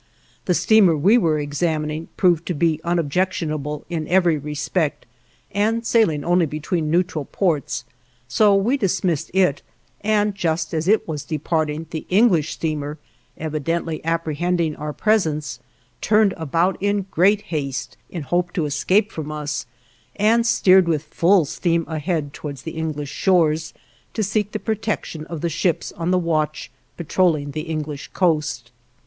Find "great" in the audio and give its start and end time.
17.11-17.41